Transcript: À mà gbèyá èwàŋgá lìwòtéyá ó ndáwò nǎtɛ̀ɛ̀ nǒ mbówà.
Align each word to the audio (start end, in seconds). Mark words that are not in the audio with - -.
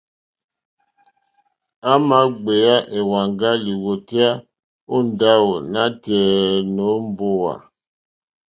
À 1.91 1.91
mà 2.07 2.19
gbèyá 2.41 2.75
èwàŋgá 2.97 3.49
lìwòtéyá 3.65 4.29
ó 4.93 4.95
ndáwò 5.07 5.53
nǎtɛ̀ɛ̀ 5.71 6.61
nǒ 6.73 6.87
mbówà. 7.07 7.53